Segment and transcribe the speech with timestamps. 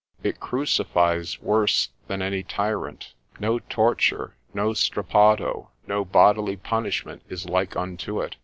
[0.23, 7.75] It crucifies worse than any tyrant; no torture, no strappado, no bodily punishment is like
[7.75, 8.35] unto it.